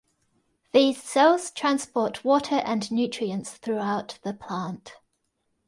These 0.73 1.03
cells 1.03 1.51
transport 1.51 2.25
water 2.25 2.55
and 2.55 2.91
nutrients 2.91 3.51
throughout 3.57 4.17
the 4.23 4.33
plant. 4.33 4.95